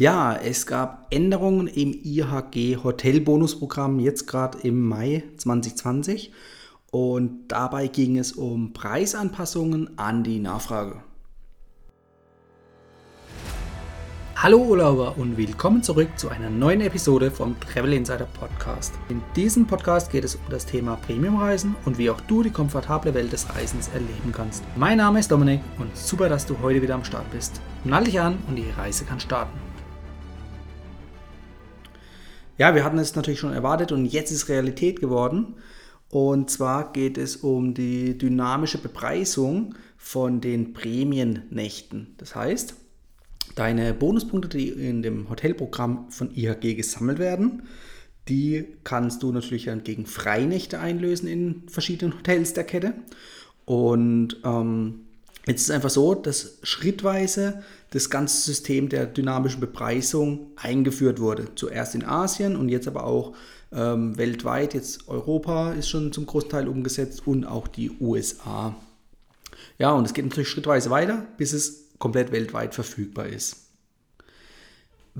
[0.00, 6.30] Ja, es gab Änderungen im IHG Hotelbonusprogramm jetzt gerade im Mai 2020
[6.92, 11.02] und dabei ging es um Preisanpassungen an die Nachfrage.
[14.36, 18.94] Hallo Urlauber und willkommen zurück zu einer neuen Episode vom Travel Insider Podcast.
[19.08, 23.14] In diesem Podcast geht es um das Thema Premiumreisen und wie auch du die komfortable
[23.14, 24.62] Welt des Reisens erleben kannst.
[24.76, 27.60] Mein Name ist Dominik und super, dass du heute wieder am Start bist.
[27.82, 29.67] Nall dich an und die Reise kann starten.
[32.58, 35.54] Ja, wir hatten es natürlich schon erwartet und jetzt ist Realität geworden.
[36.10, 42.14] Und zwar geht es um die dynamische Bepreisung von den Prämiennächten.
[42.18, 42.74] Das heißt,
[43.54, 47.62] deine Bonuspunkte, die in dem Hotelprogramm von IHG gesammelt werden,
[48.28, 52.94] die kannst du natürlich dann gegen Freinächte einlösen in verschiedenen Hotels der Kette.
[53.64, 55.00] Und ähm,
[55.48, 61.54] Jetzt ist es einfach so, dass schrittweise das ganze System der dynamischen Bepreisung eingeführt wurde.
[61.54, 63.34] Zuerst in Asien und jetzt aber auch
[63.72, 64.74] ähm, weltweit.
[64.74, 68.76] Jetzt Europa ist schon zum großen Teil umgesetzt und auch die USA.
[69.78, 73.67] Ja, und es geht natürlich schrittweise weiter, bis es komplett weltweit verfügbar ist.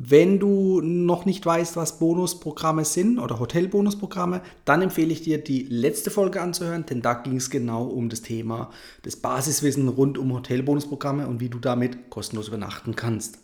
[0.00, 5.64] Wenn du noch nicht weißt, was Bonusprogramme sind oder Hotelbonusprogramme, dann empfehle ich dir, die
[5.64, 8.70] letzte Folge anzuhören, denn da ging es genau um das Thema
[9.04, 13.38] des Basiswissen rund um Hotelbonusprogramme und wie du damit kostenlos übernachten kannst.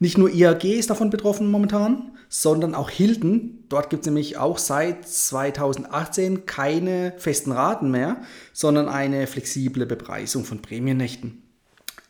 [0.00, 3.64] Nicht nur IAG ist davon betroffen momentan, sondern auch Hilton.
[3.68, 10.44] Dort gibt es nämlich auch seit 2018 keine festen Raten mehr, sondern eine flexible Bepreisung
[10.44, 11.47] von Prämiennächten.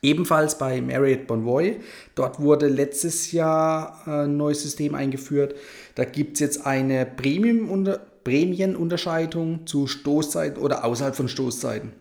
[0.01, 1.81] Ebenfalls bei Marriott Bonvoy.
[2.15, 5.57] Dort wurde letztes Jahr ein neues System eingeführt.
[5.97, 11.95] Da gibt es jetzt eine Prämienunterscheidung zu Stoßzeiten oder außerhalb von Stoßzeiten.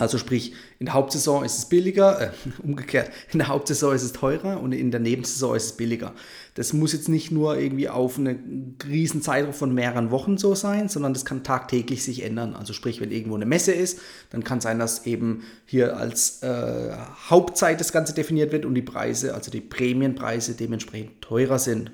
[0.00, 2.30] Also sprich, in der Hauptsaison ist es billiger, äh,
[2.62, 6.14] umgekehrt, in der Hauptsaison ist es teurer und in der Nebensaison ist es billiger.
[6.54, 10.88] Das muss jetzt nicht nur irgendwie auf einen riesen Zeitraum von mehreren Wochen so sein,
[10.88, 12.56] sondern das kann tagtäglich sich ändern.
[12.56, 14.00] Also sprich, wenn irgendwo eine Messe ist,
[14.30, 16.96] dann kann sein, dass eben hier als äh,
[17.28, 21.92] Hauptzeit das Ganze definiert wird und die Preise, also die Prämienpreise dementsprechend teurer sind.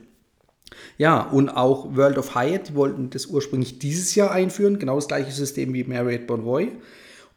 [0.97, 5.09] Ja, und auch World of Hyatt, die wollten das ursprünglich dieses Jahr einführen, genau das
[5.09, 6.71] gleiche System wie Marriott Bonvoy.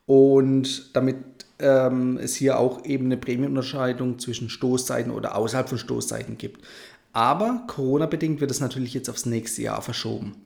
[0.09, 1.17] Und damit
[1.59, 6.65] ähm, es hier auch eben eine Prämienunterscheidung zwischen Stoßzeiten oder außerhalb von Stoßzeiten gibt.
[7.13, 10.37] Aber Corona-bedingt wird es natürlich jetzt aufs nächste Jahr verschoben.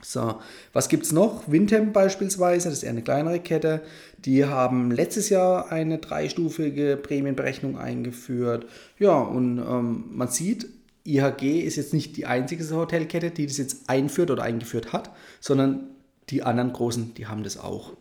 [0.00, 0.36] So,
[0.72, 1.50] was gibt es noch?
[1.50, 3.82] Windham beispielsweise, das ist eher eine kleinere Kette.
[4.18, 8.66] Die haben letztes Jahr eine dreistufige Prämienberechnung eingeführt.
[9.00, 10.68] Ja, und ähm, man sieht,
[11.04, 15.10] IHG ist jetzt nicht die einzige Hotelkette, die das jetzt einführt oder eingeführt hat,
[15.40, 15.88] sondern
[16.30, 17.94] die anderen großen, die haben das auch.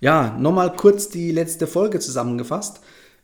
[0.00, 2.80] Ja, nochmal kurz die letzte Folge zusammengefasst.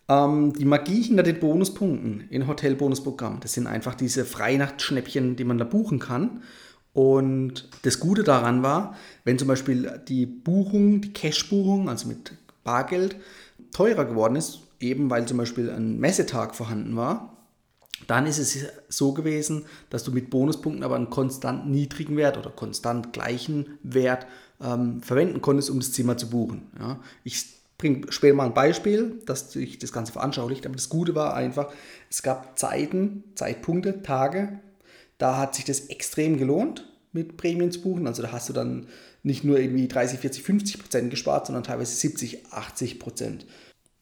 [0.08, 5.58] Ähm, die Magie hinter den Bonuspunkten in Hotelbonusprogramm, das sind einfach diese Freinachtschnäppchen, die man
[5.58, 6.42] da buchen kann.
[6.92, 12.32] Und das Gute daran war, wenn zum Beispiel die Buchung, die Cash-Buchung, also mit
[12.64, 13.16] Bargeld,
[13.72, 17.37] teurer geworden ist, eben weil zum Beispiel ein Messetag vorhanden war,
[18.06, 22.50] dann ist es so gewesen, dass du mit Bonuspunkten aber einen konstant niedrigen Wert oder
[22.50, 24.26] konstant gleichen Wert
[24.62, 26.70] ähm, verwenden konntest, um das Zimmer zu buchen.
[26.78, 27.00] Ja.
[27.24, 31.34] Ich bringe später mal ein Beispiel, dass sich das Ganze veranschaulicht, aber das Gute war
[31.34, 31.72] einfach,
[32.10, 34.60] es gab Zeiten, Zeitpunkte, Tage,
[35.18, 38.06] da hat sich das extrem gelohnt, mit Prämien zu buchen.
[38.06, 38.88] Also da hast du dann
[39.22, 43.46] nicht nur irgendwie 30, 40, 50 Prozent gespart, sondern teilweise 70, 80 Prozent.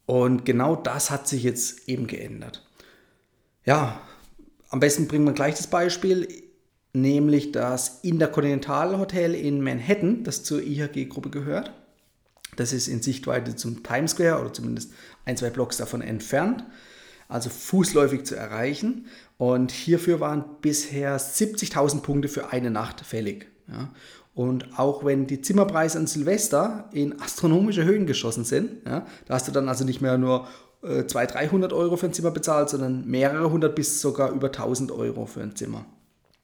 [0.07, 2.66] Und genau das hat sich jetzt eben geändert.
[3.67, 4.01] Ja,
[4.71, 6.29] am besten bringen wir gleich das Beispiel,
[6.93, 11.73] nämlich das Intercontinental Hotel in Manhattan, das zur IHG-Gruppe gehört.
[12.55, 14.93] Das ist in Sichtweite zum Times Square oder zumindest
[15.25, 16.65] ein, zwei Blocks davon entfernt,
[17.29, 19.07] also fußläufig zu erreichen.
[19.37, 23.49] Und hierfür waren bisher 70.000 Punkte für eine Nacht fällig.
[23.69, 23.93] Ja.
[24.33, 29.49] Und auch wenn die Zimmerpreise an Silvester in astronomische Höhen geschossen sind, ja, da hast
[29.49, 30.47] du dann also nicht mehr nur
[30.87, 35.27] 200, 300 Euro für ein Zimmer bezahlt, sondern mehrere hundert bis sogar über 1000 Euro
[35.27, 35.85] für ein Zimmer.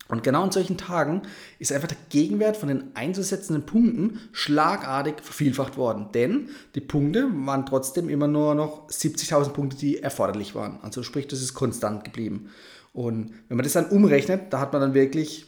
[0.08, 1.22] Und genau in solchen Tagen
[1.58, 6.08] ist einfach der Gegenwert von den einzusetzenden Punkten schlagartig vervielfacht worden.
[6.12, 10.80] Denn die Punkte waren trotzdem immer nur noch 70.000 Punkte, die erforderlich waren.
[10.82, 12.50] Also sprich, das ist konstant geblieben.
[12.92, 15.46] Und wenn man das dann umrechnet, da hat man dann wirklich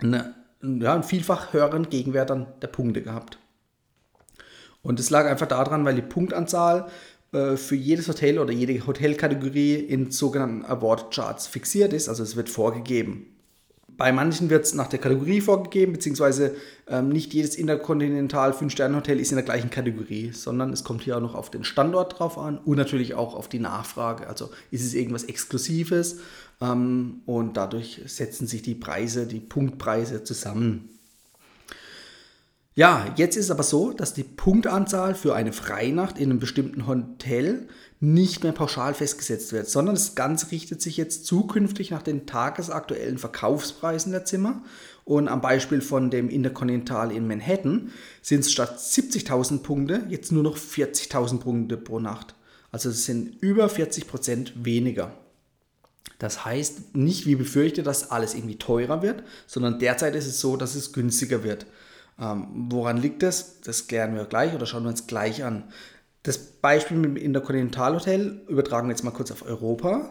[0.00, 3.38] eine, ja, einen vielfach höheren Gegenwert an der Punkte gehabt.
[4.82, 6.88] Und das lag einfach daran, weil die Punktanzahl
[7.32, 12.36] äh, für jedes Hotel oder jede Hotelkategorie in sogenannten Award Charts fixiert ist, also es
[12.36, 13.26] wird vorgegeben.
[13.96, 16.56] Bei manchen wird es nach der Kategorie vorgegeben, beziehungsweise
[16.88, 21.20] ähm, nicht jedes Interkontinental 5-Sterne-Hotel ist in der gleichen Kategorie, sondern es kommt hier auch
[21.20, 24.26] noch auf den Standort drauf an und natürlich auch auf die Nachfrage.
[24.26, 26.20] Also ist es irgendwas Exklusives
[26.62, 30.88] ähm, und dadurch setzen sich die Preise, die Punktpreise zusammen.
[32.80, 36.86] Ja, jetzt ist es aber so, dass die Punktanzahl für eine Freinacht in einem bestimmten
[36.86, 37.68] Hotel
[38.00, 43.18] nicht mehr pauschal festgesetzt wird, sondern das Ganze richtet sich jetzt zukünftig nach den tagesaktuellen
[43.18, 44.62] Verkaufspreisen der Zimmer.
[45.04, 47.90] Und am Beispiel von dem Interkontinental in Manhattan
[48.22, 52.34] sind es statt 70.000 Punkte jetzt nur noch 40.000 Punkte pro Nacht.
[52.72, 55.12] Also es sind über 40 Prozent weniger.
[56.18, 60.56] Das heißt nicht wie befürchtet, dass alles irgendwie teurer wird, sondern derzeit ist es so,
[60.56, 61.66] dass es günstiger wird.
[62.20, 63.60] Ähm, woran liegt das?
[63.62, 65.64] Das klären wir gleich oder schauen wir uns gleich an.
[66.22, 70.10] Das Beispiel mit dem Interkontinentalhotel übertragen wir jetzt mal kurz auf Europa.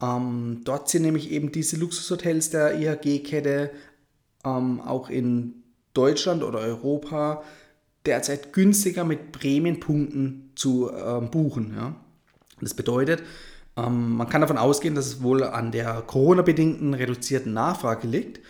[0.00, 3.70] Ähm, dort sind nämlich eben diese Luxushotels der IHG-Kette
[4.44, 5.62] ähm, auch in
[5.92, 7.42] Deutschland oder Europa
[8.06, 11.74] derzeit günstiger mit Prämienpunkten zu ähm, buchen.
[11.76, 11.96] Ja?
[12.60, 13.22] Das bedeutet,
[13.76, 18.40] ähm, man kann davon ausgehen, dass es wohl an der Corona-bedingten reduzierten Nachfrage liegt.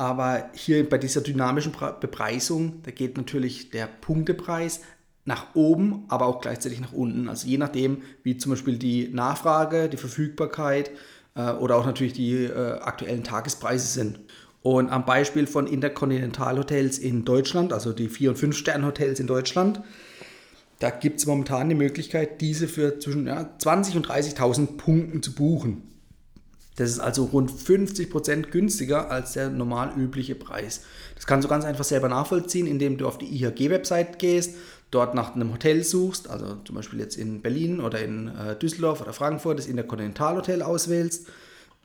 [0.00, 4.80] Aber hier bei dieser dynamischen Bepreisung, da geht natürlich der Punktepreis
[5.26, 7.28] nach oben, aber auch gleichzeitig nach unten.
[7.28, 10.90] Also je nachdem, wie zum Beispiel die Nachfrage, die Verfügbarkeit
[11.34, 14.20] äh, oder auch natürlich die äh, aktuellen Tagespreise sind.
[14.62, 19.82] Und am Beispiel von Interkontinentalhotels in Deutschland, also die 4- und 5-Sterne-Hotels in Deutschland,
[20.78, 25.34] da gibt es momentan die Möglichkeit, diese für zwischen ja, 20.000 und 30.000 Punkten zu
[25.34, 25.82] buchen.
[26.76, 30.82] Das ist also rund 50% günstiger als der normal übliche Preis.
[31.14, 34.54] Das kannst du ganz einfach selber nachvollziehen, indem du auf die IHG-Website gehst,
[34.90, 39.00] dort nach einem Hotel suchst, also zum Beispiel jetzt in Berlin oder in äh, Düsseldorf
[39.00, 41.28] oder Frankfurt das Interkontinentalhotel auswählst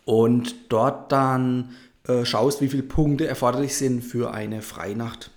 [0.06, 1.72] und dort dann
[2.08, 5.32] äh, schaust, wie viele Punkte erforderlich sind für eine Freinacht.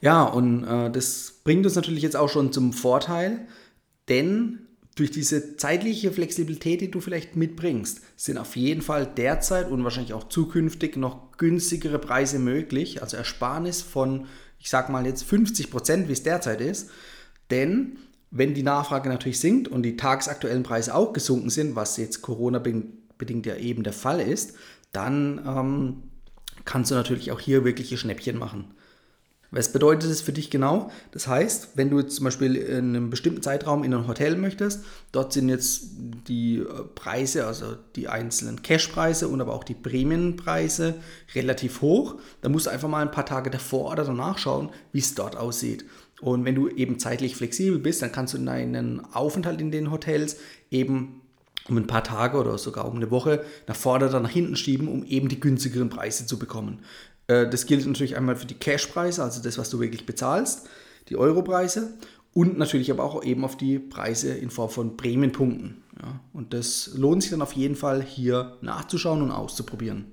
[0.00, 3.46] Ja, und äh, das bringt uns natürlich jetzt auch schon zum Vorteil,
[4.08, 4.61] denn
[4.94, 10.12] durch diese zeitliche Flexibilität, die du vielleicht mitbringst, sind auf jeden Fall derzeit und wahrscheinlich
[10.12, 14.26] auch zukünftig noch günstigere Preise möglich, also Ersparnis von,
[14.58, 16.90] ich sag mal jetzt 50 Prozent, wie es derzeit ist.
[17.50, 17.96] Denn
[18.30, 23.46] wenn die Nachfrage natürlich sinkt und die tagesaktuellen Preise auch gesunken sind, was jetzt Corona-bedingt
[23.46, 24.54] ja eben der Fall ist,
[24.92, 26.02] dann ähm,
[26.66, 28.74] kannst du natürlich auch hier wirkliche Schnäppchen machen.
[29.54, 30.90] Was bedeutet das für dich genau?
[31.10, 34.82] Das heißt, wenn du jetzt zum Beispiel in einem bestimmten Zeitraum in ein Hotel möchtest,
[35.12, 35.90] dort sind jetzt
[36.26, 36.64] die äh,
[36.94, 40.94] Preise, also die einzelnen Cashpreise und aber auch die Prämienpreise
[41.34, 45.00] relativ hoch, dann musst du einfach mal ein paar Tage davor oder danach schauen, wie
[45.00, 45.84] es dort aussieht.
[46.22, 50.38] Und wenn du eben zeitlich flexibel bist, dann kannst du deinen Aufenthalt in den Hotels
[50.70, 51.20] eben
[51.68, 54.88] um ein paar Tage oder sogar um eine Woche nach vorne oder nach hinten schieben,
[54.88, 56.80] um eben die günstigeren Preise zu bekommen.
[57.26, 60.68] Äh, das gilt natürlich einmal für die Cashpreise, also das, was du wirklich bezahlst,
[61.08, 61.94] die Europreise
[62.34, 65.82] und natürlich aber auch eben auf die Preise in Form von Prämienpunkten.
[66.00, 70.06] Ja, und das lohnt sich dann auf jeden Fall hier nachzuschauen und auszuprobieren.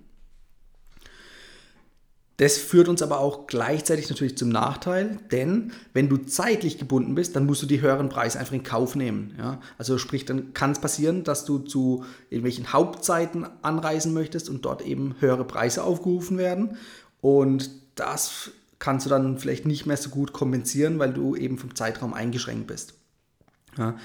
[2.39, 7.35] Das führt uns aber auch gleichzeitig natürlich zum Nachteil, denn wenn du zeitlich gebunden bist,
[7.35, 9.35] dann musst du die höheren Preise einfach in Kauf nehmen.
[9.37, 9.59] Ja?
[9.77, 14.81] Also sprich, dann kann es passieren, dass du zu irgendwelchen Hauptzeiten anreisen möchtest und dort
[14.85, 16.77] eben höhere Preise aufgerufen werden.
[17.19, 21.75] Und das kannst du dann vielleicht nicht mehr so gut kompensieren, weil du eben vom
[21.75, 22.93] Zeitraum eingeschränkt bist.
[23.77, 23.97] Ja?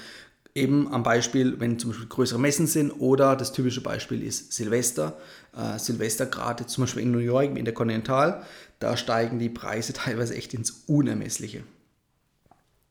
[0.57, 5.17] Eben am Beispiel, wenn zum Beispiel größere Messen sind oder das typische Beispiel ist Silvester.
[5.53, 8.41] Äh, Silvester gerade zum Beispiel in New York in der Continental,
[8.79, 11.63] da steigen die Preise teilweise echt ins Unermessliche.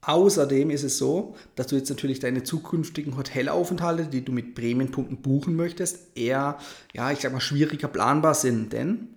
[0.03, 5.23] Außerdem ist es so, dass du jetzt natürlich deine zukünftigen Hotelaufenthalte, die du mit Prämienpunkten
[5.23, 6.59] buchen möchtest, eher,
[6.93, 8.75] ja, ich sag mal, schwieriger planbar sind.
[8.75, 9.09] Denn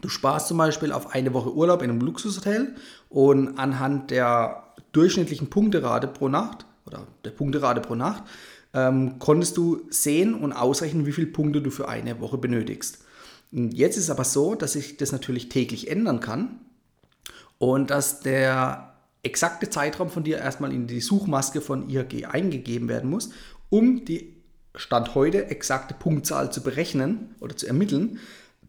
[0.00, 2.74] du sparst zum Beispiel auf eine Woche Urlaub in einem Luxushotel
[3.10, 8.24] und anhand der durchschnittlichen Punkterate pro Nacht oder der Punkterate pro Nacht,
[8.72, 12.98] ähm, konntest du sehen und ausrechnen, wie viele Punkte du für eine Woche benötigst.
[13.52, 16.58] Jetzt ist es aber so, dass sich das natürlich täglich ändern kann
[17.58, 23.08] und dass der exakte Zeitraum von dir erstmal in die Suchmaske von IHG eingegeben werden
[23.08, 23.30] muss,
[23.70, 24.34] um die
[24.74, 28.18] Stand heute exakte Punktzahl zu berechnen oder zu ermitteln,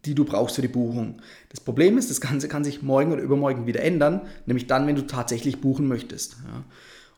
[0.04, 1.20] die du brauchst für die Buchung.
[1.48, 4.94] Das Problem ist, das Ganze kann sich morgen oder übermorgen wieder ändern, nämlich dann, wenn
[4.94, 6.36] du tatsächlich buchen möchtest.
[6.44, 6.64] Ja.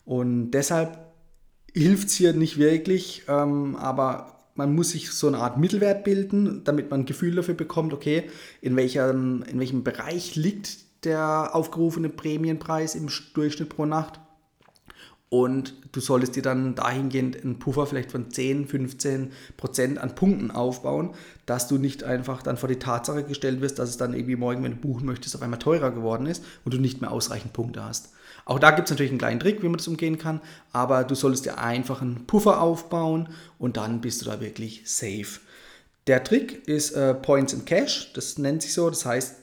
[0.09, 0.99] Und deshalb
[1.75, 6.63] hilft es hier nicht wirklich, ähm, aber man muss sich so eine Art Mittelwert bilden,
[6.65, 8.25] damit man ein Gefühl dafür bekommt, okay,
[8.63, 14.19] in welchem, in welchem Bereich liegt der aufgerufene Prämienpreis im Durchschnitt pro Nacht.
[15.29, 20.51] Und du solltest dir dann dahingehend einen Puffer vielleicht von 10, 15 Prozent an Punkten
[20.51, 21.11] aufbauen,
[21.45, 24.63] dass du nicht einfach dann vor die Tatsache gestellt wirst, dass es dann irgendwie morgen,
[24.65, 27.85] wenn du buchen möchtest, auf einmal teurer geworden ist und du nicht mehr ausreichend Punkte
[27.85, 28.15] hast.
[28.49, 30.41] Auch da gibt es natürlich einen kleinen Trick, wie man das umgehen kann,
[30.73, 33.29] aber du solltest dir einfach einen Puffer aufbauen
[33.59, 35.41] und dann bist du da wirklich safe.
[36.07, 39.37] Der Trick ist äh, Points in Cash, das nennt sich so, das heißt,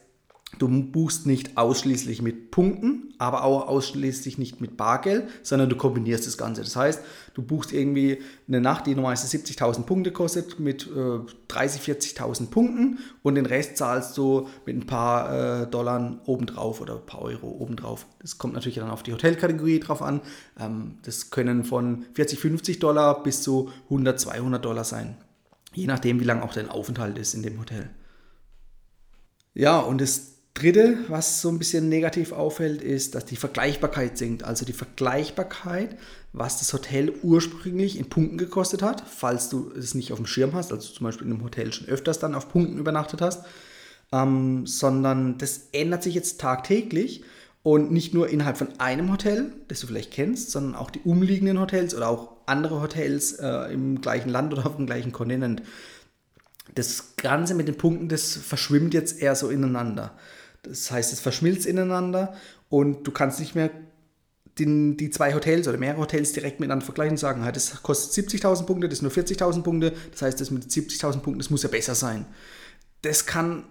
[0.58, 6.26] Du buchst nicht ausschließlich mit Punkten, aber auch ausschließlich nicht mit Bargeld, sondern du kombinierst
[6.26, 6.62] das Ganze.
[6.62, 7.02] Das heißt,
[7.34, 11.20] du buchst irgendwie eine Nacht, die normalerweise 70.000 Punkte kostet, mit äh,
[11.50, 16.96] 30.000, 40.000 Punkten und den Rest zahlst du mit ein paar äh, Dollar obendrauf oder
[16.96, 18.06] ein paar Euro obendrauf.
[18.20, 20.22] Das kommt natürlich dann auf die Hotelkategorie drauf an.
[20.60, 25.18] Ähm, das können von 40, 50 Dollar bis zu 100, 200 Dollar sein.
[25.74, 27.90] Je nachdem, wie lang auch dein Aufenthalt ist in dem Hotel.
[29.54, 34.44] Ja, und das Dritte, was so ein bisschen negativ auffällt, ist, dass die Vergleichbarkeit sinkt.
[34.44, 35.98] Also die Vergleichbarkeit,
[36.32, 40.54] was das Hotel ursprünglich in Punkten gekostet hat, falls du es nicht auf dem Schirm
[40.54, 43.44] hast, also zum Beispiel in einem Hotel schon öfters dann auf Punkten übernachtet hast,
[44.14, 47.26] ähm, sondern das ändert sich jetzt tagtäglich
[47.62, 51.60] und nicht nur innerhalb von einem Hotel, das du vielleicht kennst, sondern auch die umliegenden
[51.60, 55.64] Hotels oder auch andere Hotels äh, im gleichen Land oder auf dem gleichen Kontinent.
[56.76, 60.16] Das Ganze mit den Punkten, das verschwimmt jetzt eher so ineinander.
[60.68, 62.36] Das heißt, es verschmilzt ineinander
[62.70, 63.70] und du kannst nicht mehr
[64.60, 68.66] den, die zwei Hotels oder mehrere Hotels direkt miteinander vergleichen und sagen, das kostet 70.000
[68.66, 71.70] Punkte, das ist nur 40.000 Punkte, das heißt, das mit 70.000 Punkten, das muss ja
[71.70, 72.26] besser sein.
[73.02, 73.66] Das kann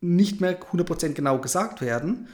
[0.00, 2.28] nicht mehr 100% genau gesagt werden,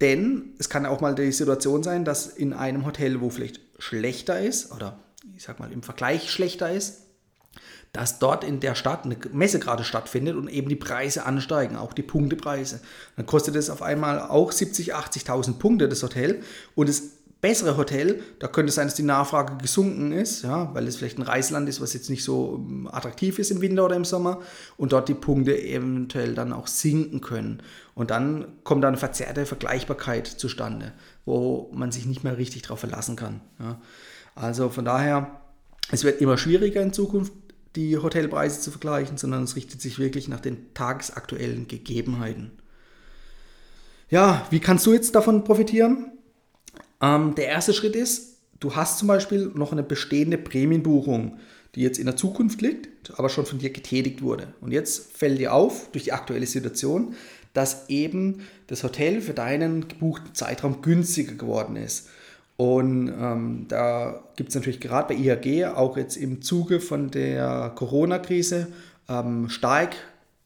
[0.00, 4.40] denn es kann auch mal die Situation sein, dass in einem Hotel, wo vielleicht schlechter
[4.40, 5.00] ist oder
[5.36, 7.09] ich sag mal im Vergleich schlechter ist,
[7.92, 11.92] dass dort in der Stadt eine Messe gerade stattfindet und eben die Preise ansteigen, auch
[11.92, 12.80] die Punktepreise.
[13.16, 16.42] Dann kostet es auf einmal auch 70.000, 80.000 Punkte das Hotel
[16.74, 17.02] und das
[17.40, 21.18] bessere Hotel, da könnte es sein, dass die Nachfrage gesunken ist, ja, weil es vielleicht
[21.18, 24.40] ein Reisland ist, was jetzt nicht so ähm, attraktiv ist im Winter oder im Sommer
[24.76, 27.62] und dort die Punkte eventuell dann auch sinken können.
[27.94, 30.92] Und dann kommt da eine verzerrte Vergleichbarkeit zustande,
[31.24, 33.40] wo man sich nicht mehr richtig darauf verlassen kann.
[33.58, 33.80] Ja.
[34.34, 35.40] Also von daher,
[35.90, 37.32] es wird immer schwieriger in Zukunft,
[37.76, 42.52] die Hotelpreise zu vergleichen, sondern es richtet sich wirklich nach den tagesaktuellen Gegebenheiten.
[44.08, 46.10] Ja, wie kannst du jetzt davon profitieren?
[47.00, 51.38] Ähm, der erste Schritt ist, du hast zum Beispiel noch eine bestehende Prämienbuchung,
[51.76, 54.52] die jetzt in der Zukunft liegt, aber schon von dir getätigt wurde.
[54.60, 57.14] Und jetzt fällt dir auf, durch die aktuelle Situation,
[57.52, 62.08] dass eben das Hotel für deinen gebuchten Zeitraum günstiger geworden ist.
[62.60, 67.72] Und ähm, da gibt es natürlich gerade bei IHG auch jetzt im Zuge von der
[67.74, 68.66] Corona-Krise
[69.08, 69.96] ähm, stark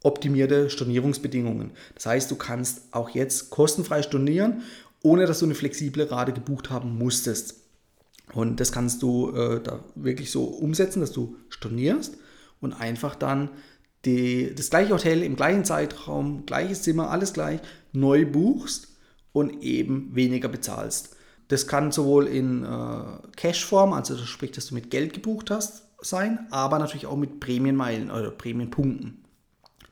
[0.04, 1.73] optimierte Stornierungsbedingungen.
[1.97, 4.62] Das heißt, du kannst auch jetzt kostenfrei stornieren,
[5.02, 7.56] ohne dass du eine flexible Rate gebucht haben musstest.
[8.33, 12.16] Und das kannst du äh, da wirklich so umsetzen, dass du stornierst
[12.61, 13.50] und einfach dann
[14.04, 17.59] die, das gleiche Hotel im gleichen Zeitraum, gleiches Zimmer, alles gleich,
[17.92, 18.87] neu buchst
[19.33, 21.16] und eben weniger bezahlst.
[21.49, 26.47] Das kann sowohl in äh, Cash-Form, also sprich, dass du mit Geld gebucht hast, sein,
[26.51, 29.25] aber natürlich auch mit Prämienmeilen oder Prämienpunkten.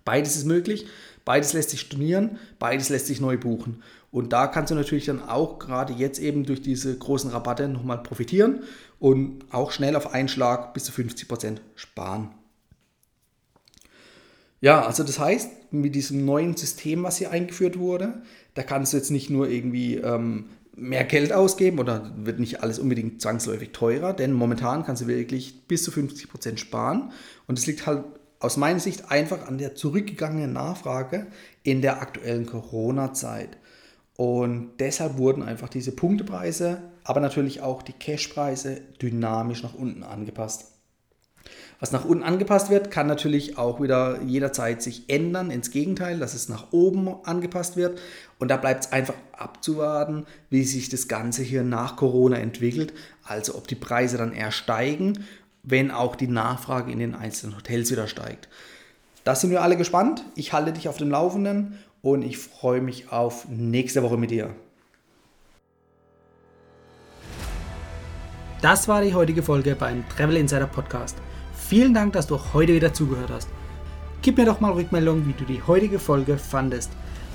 [0.04, 0.86] Beides ist möglich,
[1.24, 3.82] beides lässt sich stornieren, beides lässt sich neu buchen.
[4.10, 8.02] Und da kannst du natürlich dann auch gerade jetzt eben durch diese großen Rabatte nochmal
[8.02, 8.62] profitieren
[8.98, 12.30] und auch schnell auf einen Schlag bis zu 50% sparen.
[14.60, 18.22] Ja, also das heißt, mit diesem neuen System, was hier eingeführt wurde,
[18.54, 22.78] da kannst du jetzt nicht nur irgendwie ähm, mehr Geld ausgeben oder wird nicht alles
[22.78, 27.12] unbedingt zwangsläufig teurer, denn momentan kannst du wirklich bis zu 50 Prozent sparen
[27.46, 28.04] und es liegt halt
[28.40, 31.28] aus meiner Sicht einfach an der zurückgegangenen Nachfrage
[31.62, 33.56] in der aktuellen Corona-Zeit.
[34.16, 40.72] Und deshalb wurden einfach diese Punktepreise, aber natürlich auch die Cashpreise dynamisch nach unten angepasst.
[41.80, 46.34] Was nach unten angepasst wird, kann natürlich auch wieder jederzeit sich ändern, ins Gegenteil, dass
[46.34, 47.98] es nach oben angepasst wird.
[48.42, 52.92] Und da bleibt es einfach abzuwarten, wie sich das Ganze hier nach Corona entwickelt.
[53.22, 55.24] Also ob die Preise dann eher steigen,
[55.62, 58.48] wenn auch die Nachfrage in den einzelnen Hotels wieder steigt.
[59.22, 60.24] Da sind wir alle gespannt.
[60.34, 64.52] Ich halte dich auf dem Laufenden und ich freue mich auf nächste Woche mit dir.
[68.60, 71.16] Das war die heutige Folge beim Travel Insider Podcast.
[71.54, 73.48] Vielen Dank, dass du heute wieder zugehört hast.
[74.20, 76.90] Gib mir doch mal Rückmeldung, wie du die heutige Folge fandest.